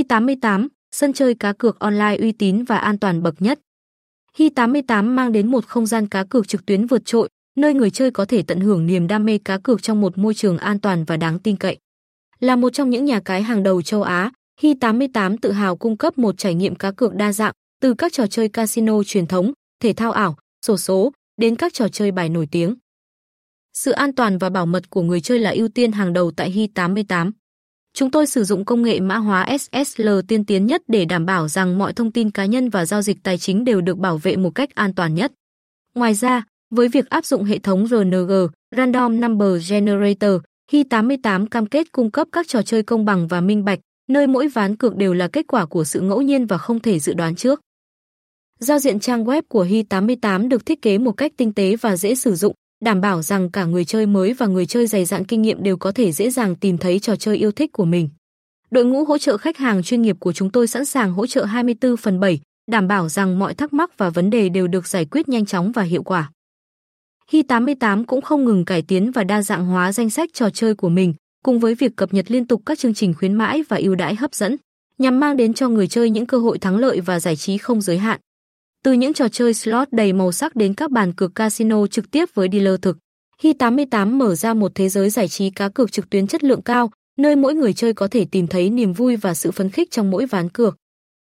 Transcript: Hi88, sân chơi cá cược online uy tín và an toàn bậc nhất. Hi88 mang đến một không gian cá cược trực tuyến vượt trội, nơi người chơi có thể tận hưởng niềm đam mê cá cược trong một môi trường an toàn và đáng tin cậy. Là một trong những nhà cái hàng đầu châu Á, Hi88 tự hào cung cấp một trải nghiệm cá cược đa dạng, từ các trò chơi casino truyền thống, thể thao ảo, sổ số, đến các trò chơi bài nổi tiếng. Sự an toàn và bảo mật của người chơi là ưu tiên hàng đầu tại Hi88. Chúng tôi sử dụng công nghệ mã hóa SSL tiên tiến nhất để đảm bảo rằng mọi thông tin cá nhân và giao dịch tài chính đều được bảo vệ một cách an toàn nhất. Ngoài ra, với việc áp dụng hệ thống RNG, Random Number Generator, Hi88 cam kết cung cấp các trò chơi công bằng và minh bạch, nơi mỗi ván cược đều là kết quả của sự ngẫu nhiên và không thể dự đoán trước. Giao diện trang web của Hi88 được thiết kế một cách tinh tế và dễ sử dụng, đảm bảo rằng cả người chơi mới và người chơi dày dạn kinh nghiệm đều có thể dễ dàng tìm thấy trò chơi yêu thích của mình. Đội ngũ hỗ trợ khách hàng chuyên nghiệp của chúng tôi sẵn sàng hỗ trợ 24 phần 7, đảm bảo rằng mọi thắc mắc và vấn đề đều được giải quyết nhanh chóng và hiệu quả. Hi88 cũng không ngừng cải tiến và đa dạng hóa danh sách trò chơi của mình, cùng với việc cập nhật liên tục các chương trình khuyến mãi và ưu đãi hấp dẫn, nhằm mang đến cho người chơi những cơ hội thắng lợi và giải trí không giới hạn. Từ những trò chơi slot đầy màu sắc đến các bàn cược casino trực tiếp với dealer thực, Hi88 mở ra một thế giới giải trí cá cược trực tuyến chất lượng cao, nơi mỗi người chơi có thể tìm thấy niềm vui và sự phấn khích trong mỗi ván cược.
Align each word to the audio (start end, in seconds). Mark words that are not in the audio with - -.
Hi88, 0.00 0.68
sân 0.92 1.12
chơi 1.12 1.34
cá 1.34 1.52
cược 1.52 1.78
online 1.78 2.16
uy 2.20 2.32
tín 2.32 2.64
và 2.64 2.76
an 2.76 2.98
toàn 2.98 3.22
bậc 3.22 3.42
nhất. 3.42 3.60
Hi88 4.36 5.04
mang 5.04 5.32
đến 5.32 5.50
một 5.50 5.66
không 5.66 5.86
gian 5.86 6.06
cá 6.06 6.24
cược 6.24 6.48
trực 6.48 6.66
tuyến 6.66 6.86
vượt 6.86 7.02
trội, 7.04 7.28
nơi 7.56 7.74
người 7.74 7.90
chơi 7.90 8.10
có 8.10 8.24
thể 8.24 8.42
tận 8.42 8.60
hưởng 8.60 8.86
niềm 8.86 9.06
đam 9.06 9.24
mê 9.24 9.38
cá 9.38 9.58
cược 9.58 9.82
trong 9.82 10.00
một 10.00 10.18
môi 10.18 10.34
trường 10.34 10.58
an 10.58 10.80
toàn 10.80 11.04
và 11.04 11.16
đáng 11.16 11.38
tin 11.38 11.56
cậy. 11.56 11.78
Là 12.38 12.56
một 12.56 12.72
trong 12.72 12.90
những 12.90 13.04
nhà 13.04 13.20
cái 13.24 13.42
hàng 13.42 13.62
đầu 13.62 13.82
châu 13.82 14.02
Á, 14.02 14.30
Hi88 14.60 15.36
tự 15.42 15.52
hào 15.52 15.76
cung 15.76 15.96
cấp 15.96 16.18
một 16.18 16.38
trải 16.38 16.54
nghiệm 16.54 16.74
cá 16.74 16.90
cược 16.90 17.14
đa 17.14 17.32
dạng, 17.32 17.52
từ 17.80 17.94
các 17.94 18.12
trò 18.12 18.26
chơi 18.26 18.48
casino 18.48 19.02
truyền 19.02 19.26
thống, 19.26 19.52
thể 19.82 19.92
thao 19.92 20.12
ảo, 20.12 20.36
sổ 20.66 20.76
số, 20.76 21.12
đến 21.36 21.56
các 21.56 21.74
trò 21.74 21.88
chơi 21.88 22.10
bài 22.10 22.28
nổi 22.28 22.48
tiếng. 22.50 22.74
Sự 23.72 23.90
an 23.90 24.14
toàn 24.14 24.38
và 24.38 24.50
bảo 24.50 24.66
mật 24.66 24.90
của 24.90 25.02
người 25.02 25.20
chơi 25.20 25.38
là 25.38 25.50
ưu 25.50 25.68
tiên 25.68 25.92
hàng 25.92 26.12
đầu 26.12 26.30
tại 26.30 26.50
Hi88. 26.50 27.30
Chúng 27.94 28.10
tôi 28.10 28.26
sử 28.26 28.44
dụng 28.44 28.64
công 28.64 28.82
nghệ 28.82 29.00
mã 29.00 29.16
hóa 29.16 29.58
SSL 29.58 30.08
tiên 30.28 30.44
tiến 30.44 30.66
nhất 30.66 30.82
để 30.88 31.04
đảm 31.04 31.26
bảo 31.26 31.48
rằng 31.48 31.78
mọi 31.78 31.92
thông 31.92 32.12
tin 32.12 32.30
cá 32.30 32.46
nhân 32.46 32.68
và 32.68 32.86
giao 32.86 33.02
dịch 33.02 33.16
tài 33.22 33.38
chính 33.38 33.64
đều 33.64 33.80
được 33.80 33.98
bảo 33.98 34.18
vệ 34.18 34.36
một 34.36 34.50
cách 34.50 34.74
an 34.74 34.94
toàn 34.94 35.14
nhất. 35.14 35.32
Ngoài 35.94 36.14
ra, 36.14 36.44
với 36.70 36.88
việc 36.88 37.10
áp 37.10 37.24
dụng 37.24 37.44
hệ 37.44 37.58
thống 37.58 37.86
RNG, 37.86 38.32
Random 38.76 39.20
Number 39.20 39.70
Generator, 39.70 40.32
Hi88 40.72 41.46
cam 41.46 41.66
kết 41.66 41.92
cung 41.92 42.10
cấp 42.10 42.28
các 42.32 42.48
trò 42.48 42.62
chơi 42.62 42.82
công 42.82 43.04
bằng 43.04 43.28
và 43.28 43.40
minh 43.40 43.64
bạch, 43.64 43.78
nơi 44.08 44.26
mỗi 44.26 44.48
ván 44.48 44.76
cược 44.76 44.96
đều 44.96 45.14
là 45.14 45.28
kết 45.28 45.46
quả 45.48 45.66
của 45.66 45.84
sự 45.84 46.00
ngẫu 46.00 46.22
nhiên 46.22 46.46
và 46.46 46.58
không 46.58 46.80
thể 46.80 46.98
dự 46.98 47.14
đoán 47.14 47.34
trước. 47.34 47.60
Giao 48.58 48.78
diện 48.78 49.00
trang 49.00 49.24
web 49.24 49.42
của 49.48 49.64
Hi88 49.64 50.48
được 50.48 50.66
thiết 50.66 50.82
kế 50.82 50.98
một 50.98 51.12
cách 51.12 51.32
tinh 51.36 51.52
tế 51.52 51.76
và 51.76 51.96
dễ 51.96 52.14
sử 52.14 52.34
dụng, 52.34 52.54
đảm 52.84 53.00
bảo 53.00 53.22
rằng 53.22 53.50
cả 53.50 53.64
người 53.64 53.84
chơi 53.84 54.06
mới 54.06 54.32
và 54.32 54.46
người 54.46 54.66
chơi 54.66 54.86
dày 54.86 55.04
dạn 55.04 55.24
kinh 55.24 55.42
nghiệm 55.42 55.62
đều 55.62 55.76
có 55.76 55.92
thể 55.92 56.12
dễ 56.12 56.30
dàng 56.30 56.56
tìm 56.56 56.78
thấy 56.78 56.98
trò 56.98 57.16
chơi 57.16 57.36
yêu 57.36 57.52
thích 57.52 57.72
của 57.72 57.84
mình. 57.84 58.08
Đội 58.70 58.84
ngũ 58.84 59.04
hỗ 59.04 59.18
trợ 59.18 59.36
khách 59.36 59.58
hàng 59.58 59.82
chuyên 59.82 60.02
nghiệp 60.02 60.16
của 60.20 60.32
chúng 60.32 60.50
tôi 60.50 60.66
sẵn 60.66 60.84
sàng 60.84 61.12
hỗ 61.12 61.26
trợ 61.26 61.44
24 61.44 61.96
phần 61.96 62.20
7, 62.20 62.40
đảm 62.70 62.88
bảo 62.88 63.08
rằng 63.08 63.38
mọi 63.38 63.54
thắc 63.54 63.72
mắc 63.72 63.98
và 63.98 64.10
vấn 64.10 64.30
đề 64.30 64.48
đều 64.48 64.68
được 64.68 64.86
giải 64.86 65.04
quyết 65.04 65.28
nhanh 65.28 65.46
chóng 65.46 65.72
và 65.72 65.82
hiệu 65.82 66.02
quả. 66.02 66.30
Hi88 67.30 68.04
cũng 68.04 68.20
không 68.20 68.44
ngừng 68.44 68.64
cải 68.64 68.82
tiến 68.82 69.10
và 69.10 69.24
đa 69.24 69.42
dạng 69.42 69.66
hóa 69.66 69.92
danh 69.92 70.10
sách 70.10 70.30
trò 70.32 70.50
chơi 70.50 70.74
của 70.74 70.88
mình, 70.88 71.14
cùng 71.44 71.58
với 71.58 71.74
việc 71.74 71.96
cập 71.96 72.14
nhật 72.14 72.30
liên 72.30 72.46
tục 72.46 72.62
các 72.66 72.78
chương 72.78 72.94
trình 72.94 73.14
khuyến 73.14 73.34
mãi 73.34 73.62
và 73.68 73.76
ưu 73.76 73.94
đãi 73.94 74.14
hấp 74.14 74.34
dẫn, 74.34 74.56
nhằm 74.98 75.20
mang 75.20 75.36
đến 75.36 75.54
cho 75.54 75.68
người 75.68 75.88
chơi 75.88 76.10
những 76.10 76.26
cơ 76.26 76.38
hội 76.38 76.58
thắng 76.58 76.76
lợi 76.76 77.00
và 77.00 77.20
giải 77.20 77.36
trí 77.36 77.58
không 77.58 77.80
giới 77.80 77.98
hạn. 77.98 78.20
Từ 78.84 78.92
những 78.92 79.14
trò 79.14 79.28
chơi 79.28 79.54
slot 79.54 79.88
đầy 79.92 80.12
màu 80.12 80.32
sắc 80.32 80.56
đến 80.56 80.74
các 80.74 80.90
bàn 80.90 81.12
cược 81.12 81.34
casino 81.34 81.86
trực 81.86 82.10
tiếp 82.10 82.28
với 82.34 82.48
dealer 82.52 82.74
thực, 82.82 82.98
Hi88 83.42 84.10
mở 84.10 84.34
ra 84.34 84.54
một 84.54 84.72
thế 84.74 84.88
giới 84.88 85.10
giải 85.10 85.28
trí 85.28 85.50
cá 85.50 85.68
cược 85.68 85.92
trực 85.92 86.10
tuyến 86.10 86.26
chất 86.26 86.44
lượng 86.44 86.62
cao, 86.62 86.90
nơi 87.18 87.36
mỗi 87.36 87.54
người 87.54 87.72
chơi 87.72 87.94
có 87.94 88.08
thể 88.08 88.26
tìm 88.30 88.46
thấy 88.46 88.70
niềm 88.70 88.92
vui 88.92 89.16
và 89.16 89.34
sự 89.34 89.50
phấn 89.50 89.70
khích 89.70 89.90
trong 89.90 90.10
mỗi 90.10 90.26
ván 90.26 90.48
cược. 90.48 90.76